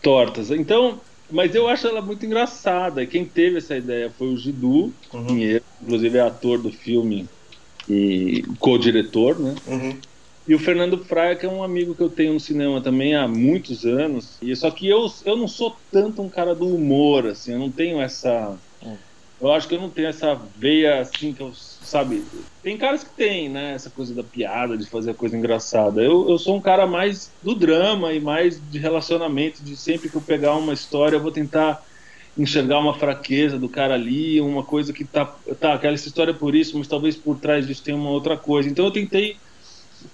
[0.02, 0.50] tortas.
[0.50, 1.00] Então,
[1.30, 3.02] mas eu acho ela muito engraçada.
[3.02, 5.26] E quem teve essa ideia foi o Gidu uhum.
[5.26, 7.28] Pinheiro, inclusive é ator do filme
[7.88, 9.54] e co-diretor, né?
[9.66, 9.96] Uhum.
[10.46, 13.28] E o Fernando Fraia, que é um amigo que eu tenho no cinema também há
[13.28, 14.38] muitos anos.
[14.40, 17.70] E só que eu, eu não sou tanto um cara do humor, assim, eu não
[17.70, 18.58] tenho essa
[19.40, 21.52] eu acho que eu não tenho essa veia assim que eu
[21.88, 22.22] sabe?
[22.62, 23.72] Tem caras que tem, né?
[23.72, 26.02] Essa coisa da piada, de fazer coisa engraçada.
[26.02, 30.16] Eu, eu sou um cara mais do drama e mais de relacionamento, de sempre que
[30.16, 31.82] eu pegar uma história, eu vou tentar
[32.36, 35.24] enxergar uma fraqueza do cara ali, uma coisa que tá,
[35.58, 38.68] tá, aquela história é por isso, mas talvez por trás disso tenha uma outra coisa.
[38.68, 39.36] Então eu tentei,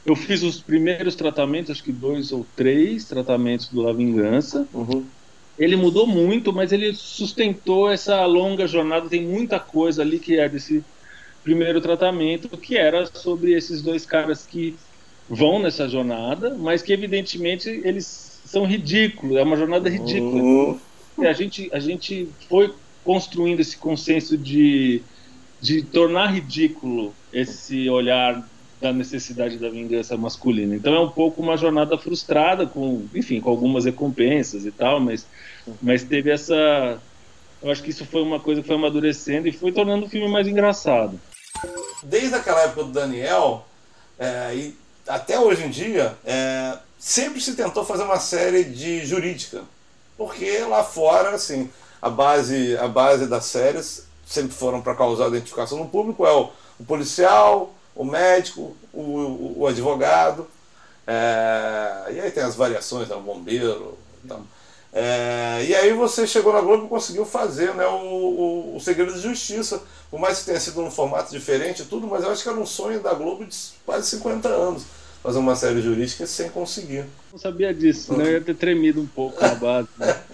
[0.07, 4.67] eu fiz os primeiros tratamentos, acho que dois ou três tratamentos do La Vingança.
[4.73, 5.05] Uhum.
[5.59, 9.09] Ele mudou muito, mas ele sustentou essa longa jornada.
[9.09, 10.85] Tem muita coisa ali que é desse
[11.43, 14.75] primeiro tratamento, que era sobre esses dois caras que
[15.29, 19.37] vão nessa jornada, mas que evidentemente eles são ridículos.
[19.37, 20.43] É uma jornada ridícula.
[20.43, 20.79] Uhum
[21.19, 22.73] a gente, a gente foi
[23.05, 25.03] construindo esse consenso de,
[25.61, 28.49] de tornar ridículo esse olhar
[28.81, 30.75] da necessidade da vingança masculina.
[30.75, 35.27] Então é um pouco uma jornada frustrada com, enfim, com algumas recompensas e tal, mas
[35.81, 36.99] mas teve essa
[37.63, 40.29] eu acho que isso foi uma coisa que foi amadurecendo e foi tornando o filme
[40.29, 41.19] mais engraçado.
[42.03, 43.67] Desde aquela época do Daniel
[44.19, 49.63] é, e até hoje em dia, é, sempre se tentou fazer uma série de jurídica
[50.17, 55.79] porque lá fora, assim, a base, a base das séries sempre foram para causar identificação
[55.79, 60.47] no público, é o, o policial, o médico, o, o, advogado,
[61.07, 64.45] é, e aí tem as variações, né, o bombeiro então.
[64.93, 69.13] É, e aí você chegou na Globo e conseguiu fazer né, o, o, o Segredo
[69.13, 72.43] de Justiça, por mais que tenha sido num formato diferente e tudo, mas eu acho
[72.43, 74.85] que era um sonho da Globo de quase 50 anos
[75.25, 77.07] fazer uma série jurídica sem conseguir.
[77.33, 78.27] Não sabia disso, né?
[78.27, 79.89] Eu ia ter tremido um pouco na base.
[79.99, 80.17] Né?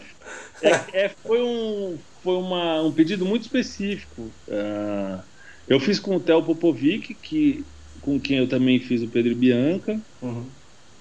[0.63, 4.31] É, é, foi um, foi uma, um pedido muito específico.
[4.47, 5.19] Uh,
[5.71, 7.65] eu fiz com o Theo Popovic, que,
[8.01, 10.45] com quem eu também fiz o Pedro Bianca, uhum.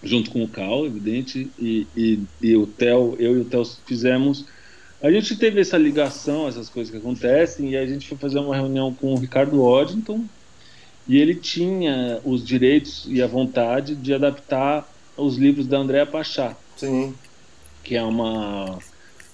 [0.03, 4.45] junto com o Cal, evidente, e, e, e o Theo, eu e o Theo fizemos.
[5.01, 8.55] A gente teve essa ligação, essas coisas que acontecem, e a gente foi fazer uma
[8.55, 10.23] reunião com o Ricardo Waddington,
[11.07, 16.55] e ele tinha os direitos e a vontade de adaptar os livros da Andréa Pachá.
[16.77, 17.15] Sim.
[17.83, 18.77] Que é uma.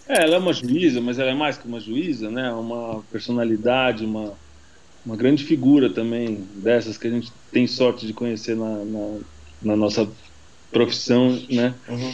[0.07, 2.53] É, ela é uma juíza, mas ela é mais que uma juíza, né?
[2.53, 4.33] Uma personalidade, uma,
[5.05, 9.17] uma grande figura também, dessas que a gente tem sorte de conhecer na, na,
[9.61, 10.07] na nossa
[10.71, 11.73] profissão, né?
[11.87, 12.13] Uhum.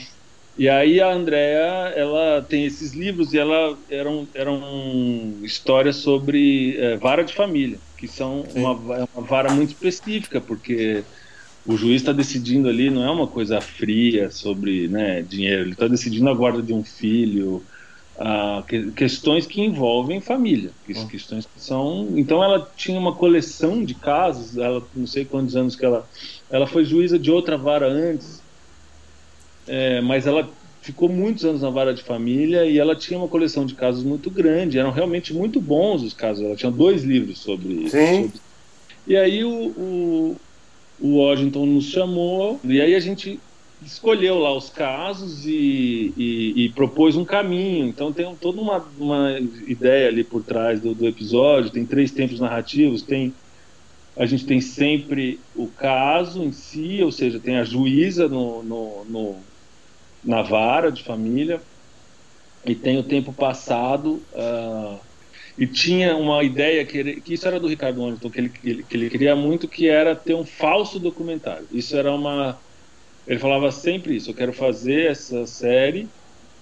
[0.58, 6.98] E aí a Andrea, ela tem esses livros e ela eram, eram histórias sobre é,
[6.98, 11.04] vara de família que são uma, é uma vara muito específica, porque
[11.64, 15.88] o juiz está decidindo ali, não é uma coisa fria sobre né, dinheiro, ele está
[15.88, 17.64] decidindo a guarda de um filho,
[18.22, 22.10] uh, que, questões que envolvem família, que, questões que são.
[22.16, 26.08] Então ela tinha uma coleção de casos, ela não sei quantos anos que ela,
[26.50, 28.42] ela foi juíza de outra vara antes,
[29.68, 30.48] é, mas ela
[30.82, 34.30] ficou muitos anos na vara de família e ela tinha uma coleção de casos muito
[34.30, 36.44] grande, eram realmente muito bons os casos.
[36.44, 37.90] Ela tinha dois livros sobre.
[37.90, 38.24] Sim.
[38.24, 38.42] Sobre...
[39.08, 40.38] E aí o, o,
[41.00, 43.40] o Washington nos chamou e aí a gente
[43.86, 47.88] escolheu lá os casos e, e, e propôs um caminho.
[47.88, 51.72] Então tem toda uma, uma ideia ali por trás do, do episódio.
[51.72, 53.02] Tem três tempos narrativos.
[53.02, 53.34] Tem
[54.16, 59.06] a gente tem sempre o caso em si, ou seja, tem a juíza no, no,
[59.06, 59.36] no
[60.24, 61.62] na vara de família
[62.66, 65.00] e tem o tempo passado uh,
[65.58, 68.84] e tinha uma ideia que, ele, que isso era do Ricardo Anderson que ele, ele,
[68.84, 72.60] que ele queria muito que era ter um falso documentário isso era uma
[73.28, 76.08] ele falava sempre isso eu quero fazer essa série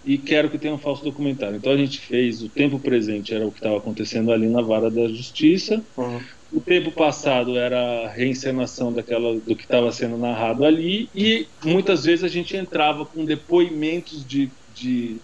[0.06, 3.45] e quero que tenha um falso documentário então a gente fez o tempo presente era
[3.45, 6.19] o que estava acontecendo ali na vara da justiça uhum.
[6.52, 12.06] O tempo passado era a reencenação daquela do que estava sendo narrado ali e muitas
[12.06, 15.17] vezes a gente entrava com depoimentos de, de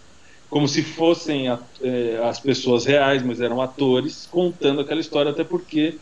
[0.48, 5.44] como se fossem a, é, as pessoas reais, mas eram atores contando aquela história até
[5.44, 5.96] porque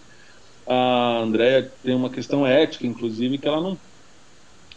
[0.68, 3.78] a Andrea tem uma questão ética, inclusive, que ela não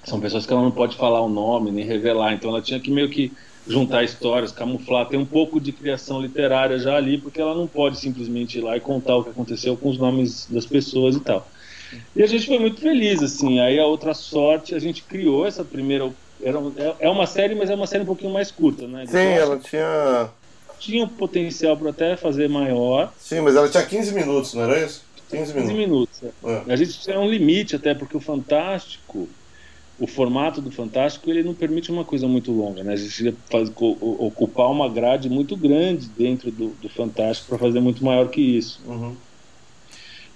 [0.06, 2.90] são pessoas que ela não pode falar o nome nem revelar, então ela tinha que
[2.90, 3.32] meio que
[3.66, 7.98] juntar histórias, camuflar, tem um pouco de criação literária já ali, porque ela não pode
[7.98, 11.46] simplesmente ir lá e contar o que aconteceu com os nomes das pessoas e tal.
[12.14, 13.60] E a gente foi muito feliz, assim.
[13.60, 16.08] Aí a outra sorte, a gente criou essa primeira.
[16.40, 19.06] Era, é, é uma série, mas é uma série um pouquinho mais curta, né?
[19.06, 20.30] Sim, ela tinha.
[20.78, 23.12] Tinha potencial para até fazer maior.
[23.18, 25.02] Sim, mas ela tinha 15 minutos, não era isso?
[25.30, 25.62] 15 minutos.
[25.62, 26.22] 15 minutos.
[26.22, 26.50] É.
[26.52, 26.72] É.
[26.72, 29.28] A gente tinha um limite até, porque o Fantástico
[29.98, 32.92] o formato do Fantástico ele não permite uma coisa muito longa, né?
[32.92, 38.04] A gente faz, ocupar uma grade muito grande dentro do, do Fantástico para fazer muito
[38.04, 38.80] maior que isso.
[38.86, 39.16] Uhum.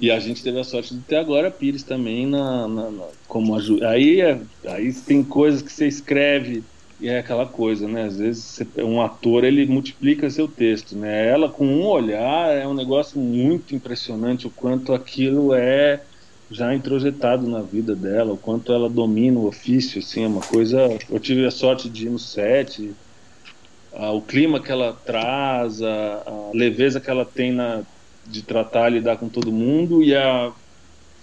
[0.01, 3.05] E a gente teve a sorte de ter agora a Pires também na, na, na
[3.29, 3.91] como ajuda.
[3.91, 6.65] Aí, é, aí tem coisas que você escreve
[6.99, 8.05] e é aquela coisa, né?
[8.05, 11.29] Às vezes um ator ele multiplica seu texto, né?
[11.29, 16.03] Ela com um olhar é um negócio muito impressionante o quanto aquilo é
[16.51, 20.99] já introjetado na vida dela, o quanto ela domina o ofício, assim, é uma coisa.
[21.09, 22.93] Eu tive a sorte de ir no set,
[23.93, 27.83] o clima que ela traz, a, a, leveza que ela tem na,
[28.27, 30.53] de tratar, lidar com todo mundo e, a,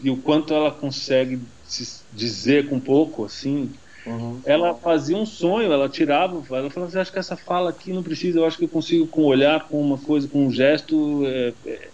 [0.01, 3.69] e o quanto ela consegue se dizer com pouco, assim,
[4.07, 4.39] Uhum.
[4.45, 8.01] Ela fazia um sonho, ela tirava, ela falava assim, acho que essa fala aqui não
[8.01, 11.23] precisa, eu acho que eu consigo com um olhar, com uma coisa, com um gesto,
[11.25, 11.89] é, é,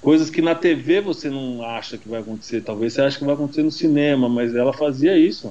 [0.00, 3.34] coisas que na TV você não acha que vai acontecer, talvez você ache que vai
[3.34, 5.48] acontecer no cinema, mas ela fazia isso.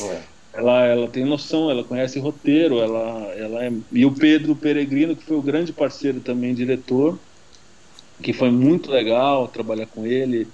[0.00, 0.20] É.
[0.54, 3.72] Ela, ela tem noção, ela conhece roteiro, ela, ela é...
[3.92, 7.18] e o Pedro Peregrino, que foi o grande parceiro também, diretor,
[8.22, 10.48] que foi muito legal trabalhar com ele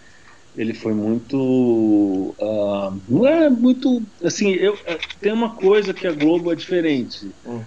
[0.57, 6.12] ele foi muito uh, não é muito assim eu é, tem uma coisa que a
[6.12, 7.62] Globo é diferente hum.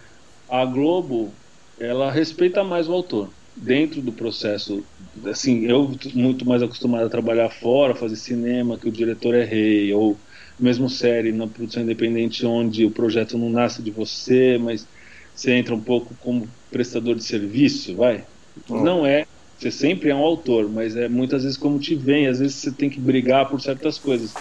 [0.50, 1.32] a Globo
[1.80, 4.84] ela respeita mais o autor dentro do processo
[5.26, 9.94] assim eu muito mais acostumado a trabalhar fora fazer cinema que o diretor é rei
[9.94, 10.18] ou
[10.60, 14.88] mesmo série na produção independente onde o projeto não nasce de você mas
[15.34, 18.24] você entra um pouco como prestador de serviço vai
[18.70, 18.84] hum.
[18.84, 19.26] não é
[19.58, 22.72] você sempre é um autor, mas é muitas vezes como te vem, às vezes você
[22.72, 24.34] tem que brigar por certas coisas.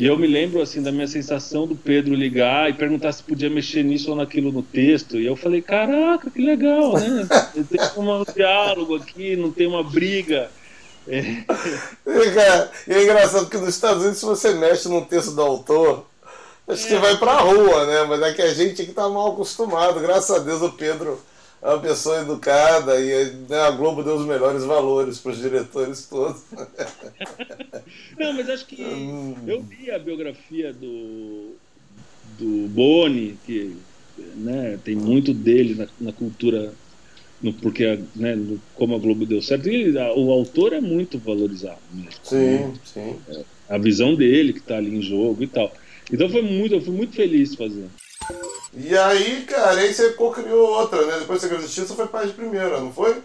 [0.00, 3.50] E eu me lembro assim da minha sensação do Pedro ligar e perguntar se podia
[3.50, 5.18] mexer nisso ou naquilo no texto.
[5.18, 7.28] E eu falei, caraca, que legal, né?
[7.68, 10.50] Tem um diálogo aqui, não tem uma briga.
[11.06, 11.44] É.
[12.86, 16.06] E é engraçado que nos Estados Unidos, se você mexe num texto do autor,
[16.66, 16.96] acho que é.
[16.96, 18.04] você vai pra rua, né?
[18.04, 20.00] Mas é que a gente que tá mal acostumado.
[20.00, 21.20] Graças a Deus o Pedro
[21.62, 26.06] é uma pessoa educada e né, a Globo deu os melhores valores para os diretores
[26.06, 26.42] todos.
[28.18, 29.36] Não, mas acho que hum.
[29.46, 31.54] eu vi a biografia do,
[32.38, 33.76] do Boni, que
[34.36, 36.72] né, tem muito dele na, na cultura,
[37.42, 41.18] no, porque né, no, como a Globo deu certo, e a, o autor é muito
[41.18, 41.80] valorizado.
[41.92, 42.74] Mesmo, sim, né?
[42.84, 43.16] sim.
[43.28, 45.70] É, a visão dele que está ali em jogo e tal.
[46.10, 47.90] Então foi muito, eu fui muito feliz fazendo.
[48.72, 51.18] E aí, cara, aí você co-criou outra, né?
[51.20, 53.20] Depois você Justiça foi pai de primeira, não foi?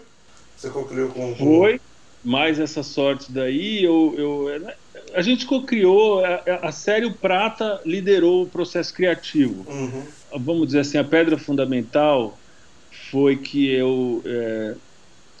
[0.56, 1.36] Você co-criou com.
[1.36, 1.80] Foi,
[2.24, 4.66] mas essa sorte daí, eu, eu,
[5.14, 9.64] a gente co-criou, a, a série O Prata liderou o processo criativo.
[9.70, 10.02] Uhum.
[10.38, 12.36] Vamos dizer assim, a pedra fundamental
[13.10, 14.22] foi que eu.
[14.24, 14.74] É,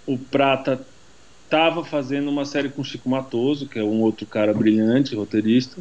[0.06, 0.86] o Prata
[1.44, 5.78] estava fazendo uma série com Chico Matoso, que é um outro cara brilhante, roteirista,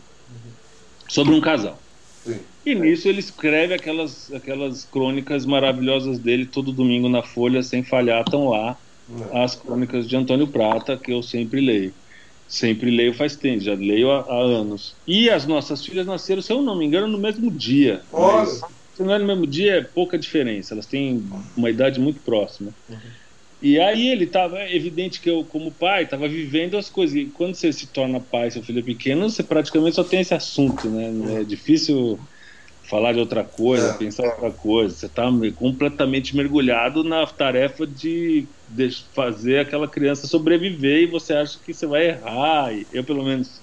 [1.08, 1.80] sobre um casal.
[2.26, 2.40] Sim.
[2.66, 8.24] E nisso ele escreve aquelas, aquelas crônicas maravilhosas dele todo domingo na Folha, sem falhar,
[8.24, 8.76] estão lá
[9.32, 9.44] é.
[9.44, 11.94] as crônicas de Antônio Prata, que eu sempre leio.
[12.48, 14.96] Sempre leio faz tempo, já leio há, há anos.
[15.06, 18.02] E as nossas filhas nasceram, se eu não me engano, no mesmo dia.
[18.12, 18.62] Mas,
[18.96, 20.74] se não é no mesmo dia, é pouca diferença.
[20.74, 21.24] Elas têm
[21.56, 22.72] uma idade muito próxima.
[22.90, 22.98] Uhum.
[23.65, 27.15] E aí ele estava, é evidente que eu, como pai, estava vivendo as coisas.
[27.15, 30.36] E quando você se torna pai, seu filho é pequeno, você praticamente só tem esse
[30.36, 31.41] assunto, né?
[31.41, 32.19] É difícil
[32.84, 33.93] falar de outra coisa, é.
[33.97, 34.95] pensar outra coisa.
[34.95, 35.23] Você está
[35.56, 41.88] completamente mergulhado na tarefa de, de, fazer aquela criança sobreviver e você acha que você
[41.88, 42.69] vai errar.
[42.93, 43.60] Eu, pelo menos,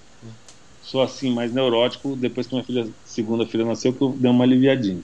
[0.83, 2.17] sou assim, mais neurótico.
[2.17, 5.01] Depois que minha filha, segunda filha nasceu, que eu dei uma aliviadinha.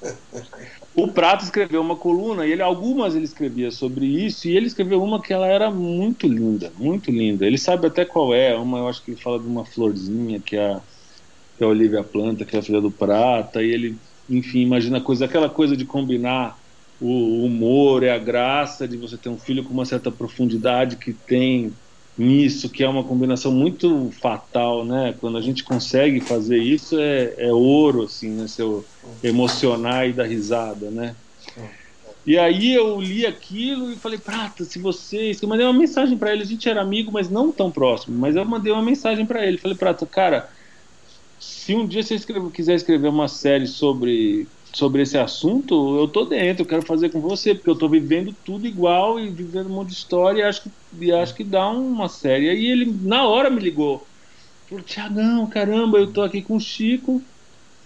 [0.94, 5.02] O Prato escreveu uma coluna, e ele, algumas ele escrevia sobre isso, e ele escreveu
[5.02, 7.46] uma que ela era muito linda, muito linda.
[7.46, 10.56] Ele sabe até qual é, uma eu acho que ele fala de uma florzinha que
[10.56, 10.80] é a
[11.56, 15.00] que é a Olivia Planta, que é a filha do Prata, e ele, enfim, imagina
[15.00, 16.58] coisa, aquela coisa de combinar
[17.00, 21.12] o humor e a graça de você ter um filho com uma certa profundidade que
[21.12, 21.72] tem
[22.16, 25.14] nisso, que é uma combinação muito fatal, né?
[25.20, 28.46] Quando a gente consegue fazer isso, é, é ouro, assim, né?
[28.46, 28.84] Seu
[29.22, 31.16] emocionar e dar risada, né?
[32.24, 35.42] E aí eu li aquilo e falei, Prata, se vocês.
[35.42, 38.16] Eu mandei uma mensagem para ele, a gente era amigo, mas não tão próximo.
[38.16, 39.58] Mas eu mandei uma mensagem para ele.
[39.58, 40.48] Falei, Prata, cara,
[41.38, 46.24] se um dia você escreve, quiser escrever uma série sobre, sobre esse assunto, eu tô
[46.24, 49.74] dentro, eu quero fazer com você, porque eu tô vivendo tudo igual e vivendo um
[49.74, 52.48] monte de história e acho que, e acho que dá uma série.
[52.48, 54.06] Aí ele, na hora, me ligou.
[54.68, 57.22] Falou, Tiagão, caramba, eu tô aqui com o Chico.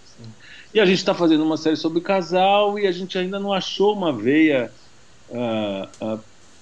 [0.05, 0.29] Sim.
[0.73, 3.93] E a gente está fazendo uma série sobre casal e a gente ainda não achou
[3.93, 4.71] uma veia
[5.29, 6.19] uh, ah, uh, ah,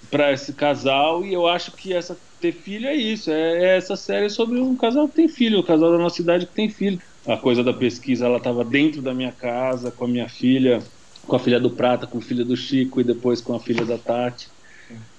[0.10, 3.32] para esse casal e eu acho que essa ter filho é isso.
[3.32, 6.16] É, é, essa série sobre um casal que tem filho, o um casal da nossa
[6.16, 7.00] cidade que tem filho.
[7.28, 10.82] A coisa da pesquisa, ela estava dentro da minha casa, com a minha filha,
[11.28, 13.84] com a filha do Prata, com a filha do Chico e depois com a filha
[13.84, 14.48] da Tati.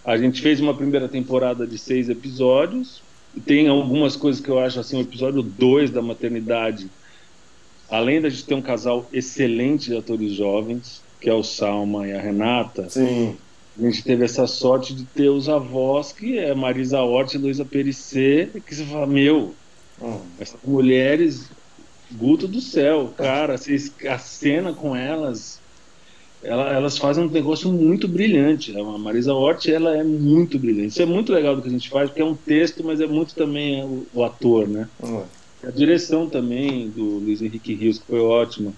[0.04, 3.02] A gente fez uma primeira temporada de seis episódios.
[3.44, 6.88] Tem algumas coisas que eu acho assim, o episódio 2 da maternidade
[7.90, 12.12] além da gente ter um casal excelente de atores jovens, que é o Salma e
[12.12, 13.36] a Renata, Sim.
[13.78, 17.64] a gente teve essa sorte de ter os avós, que é Marisa Hort e Luísa
[17.64, 19.54] Perissé, que você fala, meu,
[20.00, 20.20] Hum.
[20.38, 21.48] essas mulheres,
[22.10, 25.58] Guto do céu, cara, vocês, a cena com elas,
[26.42, 28.78] ela- elas fazem um negócio muito brilhante.
[28.78, 30.88] A Marisa Hort, ela é muito brilhante.
[30.88, 33.06] Isso é muito legal do que a gente faz, porque é um texto, mas é
[33.06, 34.88] muito também o, o ator, né?
[35.02, 35.22] Hum.
[35.66, 38.72] A direção também do Luiz Henrique Rios, que foi ótima.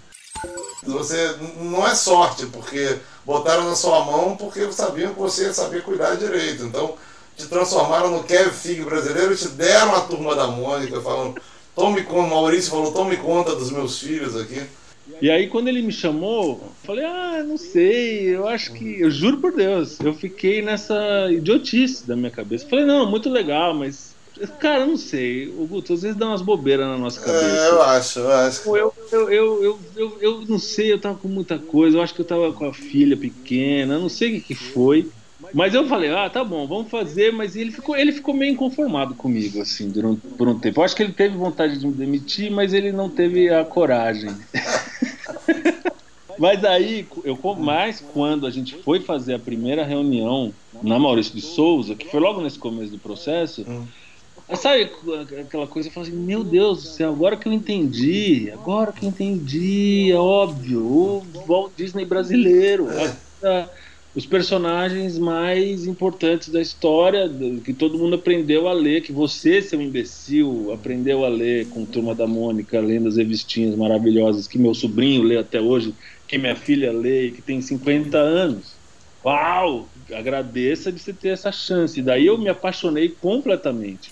[0.86, 5.82] Você não é sorte, porque botaram na sua mão porque sabiam que você ia saber
[5.82, 6.62] cuidar direito.
[6.64, 6.94] Então,
[7.36, 11.40] te transformaram no Kevin Fig brasileiro e te deram a turma da Mônica, falando,
[11.78, 14.62] tome conta, Maurício falou, tome conta dos meus filhos aqui.
[15.20, 19.00] E aí, quando ele me chamou, eu falei, ah, não sei, eu acho que.
[19.00, 22.68] Eu juro por Deus, eu fiquei nessa idiotice da minha cabeça.
[22.68, 24.16] Falei, não, muito legal, mas.
[24.60, 25.48] Cara, eu não sei.
[25.48, 27.46] O Guto, às vezes dá umas bobeiras na nossa cabeça.
[27.46, 28.76] É, eu acho, eu acho.
[28.76, 32.20] Eu, eu, eu, eu, eu, não sei, eu tava com muita coisa, eu acho que
[32.20, 35.10] eu tava com a filha pequena, não sei o que, que foi.
[35.54, 39.14] Mas eu falei, ah, tá bom, vamos fazer, mas ele ficou, ele ficou meio inconformado
[39.16, 40.80] comigo, assim, durante, por um tempo.
[40.80, 44.30] Eu acho que ele teve vontade de me demitir, mas ele não teve a coragem.
[46.38, 51.40] mas aí, eu, mais quando a gente foi fazer a primeira reunião na Maurício de
[51.42, 53.86] Souza, que foi logo nesse começo do processo, Hum.
[54.56, 54.90] Sabe
[55.40, 59.04] aquela coisa, eu falo assim, meu Deus do céu, agora que eu entendi, agora que
[59.04, 62.88] eu entendi, é óbvio, o Walt Disney brasileiro,
[63.42, 63.70] a-
[64.14, 67.30] os personagens mais importantes da história,
[67.64, 72.14] que todo mundo aprendeu a ler, que você, seu imbecil, aprendeu a ler com Turma
[72.14, 75.94] da Mônica, lendo as revistinhas maravilhosas que meu sobrinho lê até hoje,
[76.26, 78.72] que minha filha lê que tem 50 anos.
[79.24, 79.88] Uau!
[80.12, 82.00] Agradeça de você ter essa chance.
[82.00, 84.10] Daí eu me apaixonei completamente.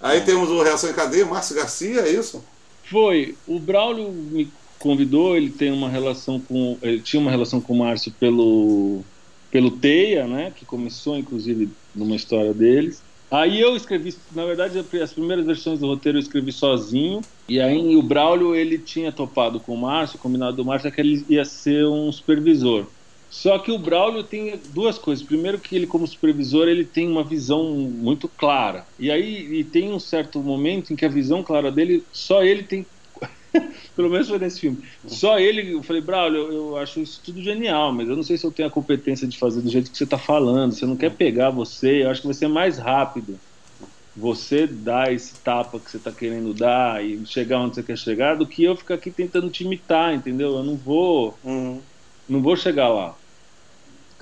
[0.00, 2.44] Aí temos o Reação em Cadeia, Márcio Garcia, é isso?
[2.84, 3.34] Foi.
[3.46, 4.48] O Braulio me
[4.86, 6.78] convidou, ele tem uma relação com.
[6.80, 9.02] Ele tinha uma relação com o Márcio pelo,
[9.50, 10.52] pelo Teia, né?
[10.54, 13.02] Que começou, inclusive, numa história deles.
[13.28, 17.20] Aí eu escrevi, na verdade, as primeiras versões do roteiro eu escrevi sozinho.
[17.48, 21.00] E aí o Braulio ele tinha topado com o Márcio, combinado do Márcio, é que
[21.00, 22.86] ele ia ser um supervisor.
[23.28, 25.24] Só que o Braulio tem duas coisas.
[25.24, 28.86] Primeiro que ele, como supervisor, ele tem uma visão muito clara.
[28.98, 32.62] E aí e tem um certo momento em que a visão clara dele, só ele
[32.62, 32.86] tem.
[33.94, 34.82] Pelo menos foi nesse filme.
[35.06, 38.36] Só ele, eu falei, Braulio, eu, eu acho isso tudo genial, mas eu não sei
[38.38, 40.72] se eu tenho a competência de fazer do jeito que você está falando.
[40.74, 43.40] Você não quer pegar você, eu acho que vai ser mais rápido
[44.14, 48.36] você dar esse tapa que você está querendo dar e chegar onde você quer chegar
[48.36, 50.56] do que eu ficar aqui tentando te imitar, entendeu?
[50.56, 51.88] Eu não vou Uhum.
[52.28, 53.18] não vou chegar lá.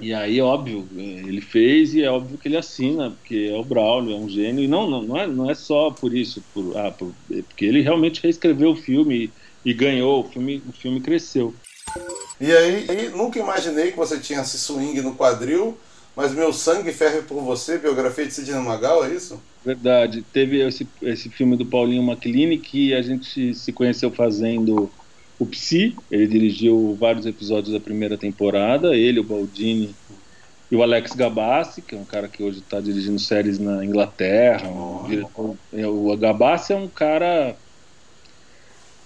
[0.01, 4.15] E aí, óbvio, ele fez e é óbvio que ele assina, porque é o Braulio,
[4.15, 4.65] é um gênio.
[4.65, 7.65] E não, não, não, é, não é só por isso, por, ah, por- é porque
[7.65, 9.31] ele realmente reescreveu o filme
[9.65, 11.55] e, e ganhou, o filme, o filme cresceu.
[12.41, 15.79] E aí, aí, nunca imaginei que você tinha esse swing no quadril,
[16.17, 19.41] mas meu sangue ferve por você, biografia de Sidney Magal, é isso?
[19.65, 20.23] Verdade.
[20.33, 24.91] Teve esse, esse filme do Paulinho McLean que a gente se conheceu fazendo
[25.39, 25.95] o Psi.
[26.11, 28.97] Ele dirigiu vários episódios da primeira temporada.
[28.97, 29.97] Ele, o Baldini
[30.71, 34.69] e o Alex Gabassi, que é um cara que hoje está dirigindo séries na Inglaterra.
[34.69, 37.57] Um diretor- é, o Gabassi é um cara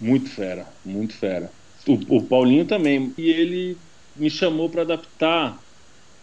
[0.01, 1.51] muito fera, muito fera.
[1.87, 3.13] O, o Paulinho também.
[3.19, 3.79] E ele
[4.15, 5.59] me chamou para adaptar,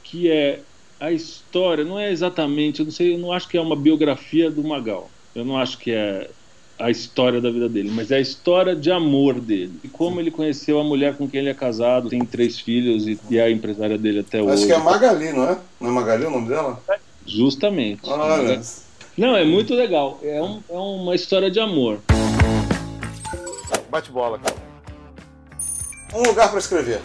[0.03, 0.63] que é
[0.99, 4.49] a história não é exatamente, eu não sei, eu não acho que é uma biografia
[4.49, 5.11] do Magal.
[5.33, 6.31] Eu não acho que é
[6.77, 9.73] a história da vida dele, mas é a história de amor dele.
[9.83, 13.17] E como ele conheceu a mulher com quem ele é casado, tem três filhos e,
[13.29, 14.53] e é a empresária dele até hoje.
[14.53, 15.57] Acho que é Magali, não é?
[15.79, 16.81] Não é Magali o nome dela?
[17.25, 18.01] Justamente.
[18.03, 18.61] Olha.
[19.17, 20.19] Não, é muito legal.
[20.21, 21.99] É, um- é uma história de amor.
[23.89, 24.55] Bate bola, cara.
[26.13, 26.99] Um lugar pra escrever.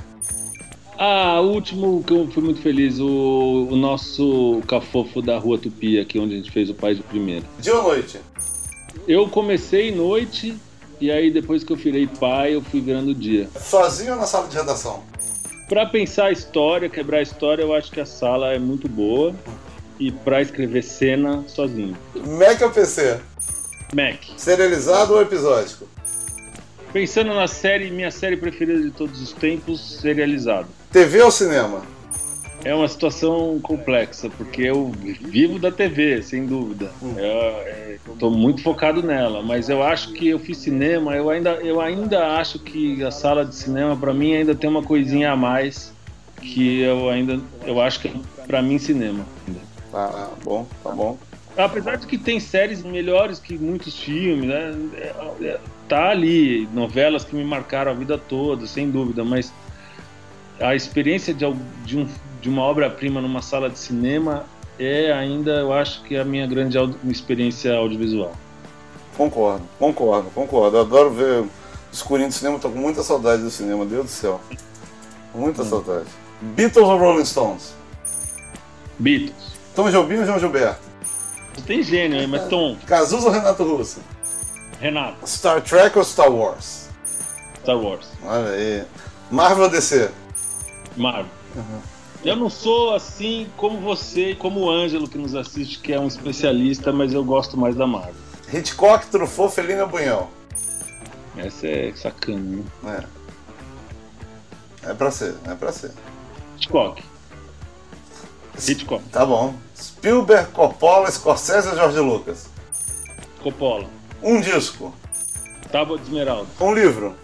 [0.98, 5.98] Ah, o último que eu fui muito feliz, o, o nosso cafofo da Rua Tupi,
[5.98, 7.42] aqui onde a gente fez o Pai de Primeira.
[7.60, 8.18] Dia ou noite?
[9.06, 10.56] Eu comecei noite
[11.00, 13.48] e aí depois que eu virei pai, eu fui virando dia.
[13.58, 15.02] Sozinho ou na sala de redação?
[15.68, 19.34] Pra pensar a história, quebrar a história, eu acho que a sala é muito boa.
[19.98, 21.96] E pra escrever cena, sozinho.
[22.26, 23.20] Mac ou PC?
[23.94, 24.16] Mac.
[24.36, 25.86] Serializado ou episódico?
[26.92, 30.66] Pensando na série, minha série preferida de todos os tempos, serializado.
[30.90, 31.82] TV ou cinema?
[32.64, 34.92] É uma situação complexa, porque eu
[35.22, 36.92] vivo da TV, sem dúvida.
[38.12, 42.36] Estou muito focado nela, mas eu acho que eu fiz cinema, eu ainda, eu ainda
[42.36, 45.92] acho que a sala de cinema, para mim, ainda tem uma coisinha a mais
[46.40, 48.12] que eu ainda, eu acho que é
[48.46, 49.24] para mim cinema.
[49.90, 51.18] Tá bom, tá bom.
[51.56, 54.72] Apesar de que tem séries melhores que muitos filmes, né?
[54.94, 59.52] É, é, tá ali, novelas que me marcaram a vida toda, sem dúvida, mas
[60.60, 61.44] a experiência de,
[61.84, 62.06] de, um,
[62.40, 64.46] de uma obra-prima numa sala de cinema
[64.78, 68.32] é ainda, eu acho que a minha grande experiência audiovisual.
[69.16, 70.76] Concordo, concordo, concordo.
[70.78, 71.44] Eu adoro ver
[71.92, 74.40] escurinho do cinema, tô com muita saudade do cinema, Deus do céu.
[75.34, 75.68] Muita hum.
[75.68, 76.06] saudade.
[76.40, 77.74] Beatles ou Rolling Stones?
[78.98, 79.58] Beatles.
[79.74, 80.80] Tom Jobim ou João Gilberto?
[81.66, 82.26] Tem gênio, hein?
[82.26, 82.76] Mas Tom.
[82.86, 84.00] Cazuza ou Renato Russo?
[84.80, 85.26] Renato.
[85.26, 86.88] Star Trek ou Star Wars?
[87.62, 88.08] Star Wars.
[88.24, 88.84] Olha aí.
[89.30, 90.10] Marvel ou DC?
[90.96, 91.26] Marvel.
[91.54, 91.80] Uhum.
[92.24, 96.06] Eu não sou assim como você como o Ângelo que nos assiste, que é um
[96.06, 98.14] especialista, mas eu gosto mais da Marvel.
[98.52, 100.28] Hitchcock, Truffaut, Felina Bunhão.
[101.36, 103.04] Essa é sacana, né?
[104.84, 104.90] É.
[104.90, 105.92] É pra ser, é pra ser.
[106.56, 107.02] Hitchcock.
[108.58, 109.02] Hitchcock.
[109.10, 109.54] Tá bom.
[109.76, 112.48] Spielberg, Coppola, Scorsese ou George Lucas?
[113.42, 113.88] Coppola.
[114.22, 114.94] Um disco.
[115.70, 116.48] Tábua de Esmeralda.
[116.60, 117.14] Um livro.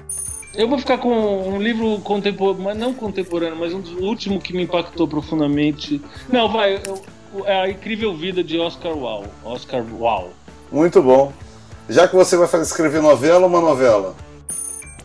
[0.57, 4.55] Eu vou ficar com um livro contemporâneo, mas não contemporâneo, mas um dos últimos que
[4.55, 6.01] me impactou profundamente.
[6.31, 6.81] Não, vai.
[7.45, 9.29] É a incrível vida de Oscar Wilde.
[9.45, 10.31] Oscar Wilde.
[10.73, 11.31] Muito bom.
[11.89, 14.17] Já que você vai fazer escrever novela ou uma novela?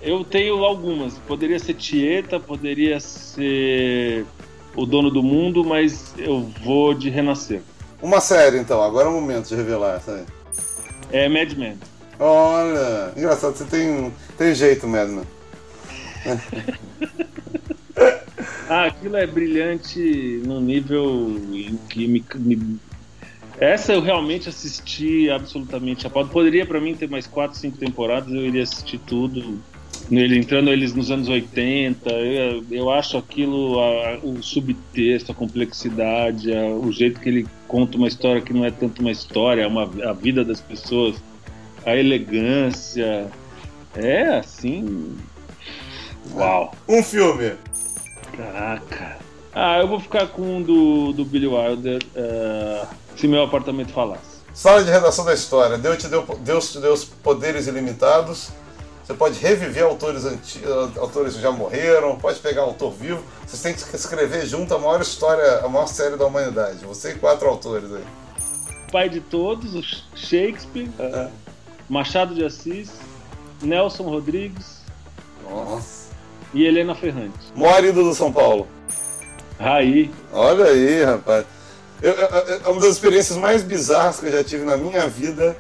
[0.02, 1.18] Eu tenho algumas.
[1.28, 4.26] Poderia ser Tieta, poderia ser
[4.74, 7.62] O Dono do Mundo, mas eu vou de Renascer.
[8.02, 8.82] Uma série, então.
[8.82, 10.24] Agora é o momento de revelar essa aí.
[11.12, 11.78] É Mad Men.
[12.18, 15.26] Olha, engraçado, você tem, tem jeito, Mad Men.
[18.70, 22.80] ah, aquilo é brilhante no nível em que me, me
[23.62, 26.10] essa eu realmente assisti absolutamente.
[26.10, 29.60] Poderia para mim ter mais 4, 5 temporadas, eu iria assistir tudo.
[30.10, 36.52] Ele, entrando eles nos anos 80, eu, eu acho aquilo, a, o subtexto, a complexidade,
[36.52, 39.68] a, o jeito que ele conta uma história que não é tanto uma história, é
[39.68, 41.22] uma, a vida das pessoas,
[41.86, 43.28] a elegância.
[43.94, 45.16] É assim.
[46.34, 46.74] Uau!
[46.88, 47.56] Um filme!
[48.36, 49.18] Caraca!
[49.54, 52.02] Ah, eu vou ficar com um do, do Billy Wilder.
[52.16, 54.42] Uh se meu apartamento falasse.
[54.54, 55.78] Sala de redação da história.
[55.78, 58.50] Deus te deu, Deus te deu poderes ilimitados.
[59.04, 63.24] Você pode reviver autores antigos, autores que já morreram, pode pegar autor vivo.
[63.46, 66.86] Vocês têm que escrever junto a maior história, a maior série da humanidade.
[66.86, 68.04] Você e quatro autores aí.
[68.92, 71.30] Pai de todos, Shakespeare, é.
[71.90, 72.92] Machado de Assis,
[73.62, 74.81] Nelson Rodrigues.
[76.54, 77.38] E Helena Ferrante.
[77.56, 78.68] Maior do São Paulo.
[79.60, 80.12] Raí.
[80.34, 81.46] Olha aí, rapaz.
[82.02, 85.56] Eu, eu, uma das experiências mais bizarras que eu já tive na minha vida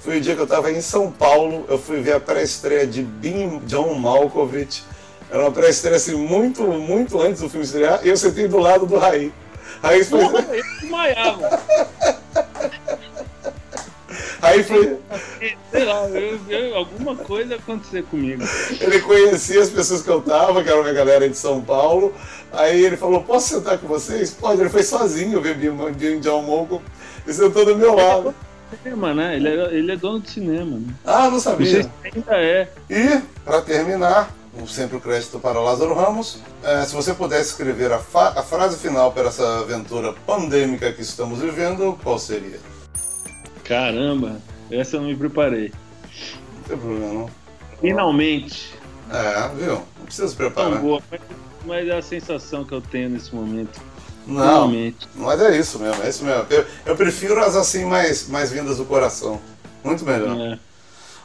[0.00, 1.64] foi o dia que eu estava em São Paulo.
[1.68, 4.84] Eu fui ver a pré-estreia de Bean John Malkovich.
[5.30, 8.00] Era uma pré-estreia assim, muito, muito antes do filme estrear.
[8.04, 9.32] E eu sentei do lado do Raí.
[9.82, 10.20] Raí foi.
[10.20, 11.60] Porra, eu desmaiava.
[14.42, 14.98] Aí foi.
[15.70, 18.42] Sei lá, eu, eu, alguma coisa ia acontecer comigo.
[18.80, 22.14] Ele conhecia as pessoas que eu tava, que era uma galera de São Paulo.
[22.52, 24.30] Aí ele falou: Posso sentar com vocês?
[24.30, 24.60] Pode.
[24.60, 25.56] Ele foi sozinho ver
[25.98, 26.82] Jim John Mogo
[27.26, 28.34] e sentou do meu lado.
[28.82, 29.36] Cinema, né?
[29.36, 30.78] Ele é, ele é dono de cinema.
[30.78, 30.94] Né?
[31.04, 31.82] Ah, não sabia.
[31.82, 32.68] Não ainda é.
[32.90, 34.34] E, para terminar,
[34.66, 36.40] sempre o crédito para Lázaro Ramos.
[36.62, 41.40] É, se você pudesse escrever a, a frase final para essa aventura pandêmica que estamos
[41.40, 42.58] vivendo, qual seria?
[43.66, 44.40] Caramba,
[44.70, 45.72] essa eu não me preparei.
[46.54, 47.30] Não tem problema, não.
[47.80, 48.74] Finalmente.
[49.10, 49.74] É, viu?
[49.98, 50.80] Não precisa se preparar.
[50.80, 51.02] Boa,
[51.64, 53.80] mas é a sensação que eu tenho nesse momento.
[54.26, 55.08] Não, Finalmente.
[55.14, 56.46] mas é isso mesmo, é isso mesmo.
[56.50, 59.40] Eu, eu, prefiro as assim mais, mais vindas do coração.
[59.84, 60.36] Muito melhor.
[60.36, 60.58] É.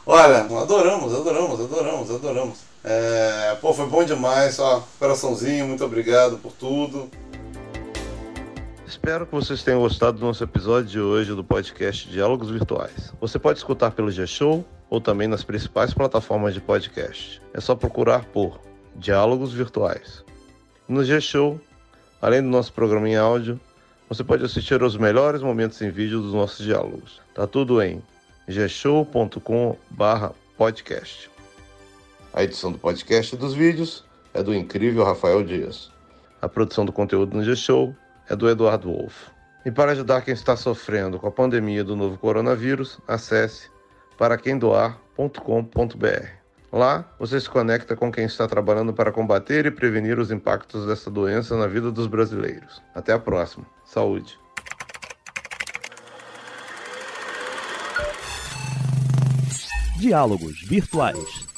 [0.06, 2.58] Olha, adoramos, adoramos, adoramos, adoramos.
[2.84, 7.08] É, pô, foi bom demais, ó, coraçãozinho, muito obrigado por tudo.
[8.92, 13.10] Espero que vocês tenham gostado do nosso episódio de hoje do podcast Diálogos Virtuais.
[13.18, 17.40] Você pode escutar pelo G-Show ou também nas principais plataformas de podcast.
[17.54, 18.60] É só procurar por
[18.94, 20.22] Diálogos Virtuais.
[20.86, 21.58] No G-Show,
[22.20, 23.58] além do nosso programa em áudio,
[24.10, 27.18] você pode assistir aos melhores momentos em vídeo dos nossos diálogos.
[27.34, 28.02] Tá tudo em
[28.46, 31.30] gshow.com/podcast.
[32.34, 35.90] A edição do podcast e dos vídeos é do incrível Rafael Dias.
[36.42, 37.96] A produção do conteúdo no G-Show
[38.32, 39.30] é do Eduardo Wolff.
[39.64, 43.70] E para ajudar quem está sofrendo com a pandemia do novo coronavírus, acesse
[44.16, 46.26] paraquemdoar.com.br.
[46.72, 51.10] Lá, você se conecta com quem está trabalhando para combater e prevenir os impactos dessa
[51.10, 52.82] doença na vida dos brasileiros.
[52.94, 53.66] Até a próxima.
[53.84, 54.38] Saúde.
[59.98, 61.51] Diálogos Virtuais